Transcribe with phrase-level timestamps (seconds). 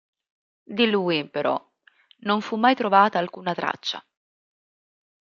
[0.63, 1.63] Di lui, però,
[2.21, 4.03] non fu mai trovata alcuna traccia.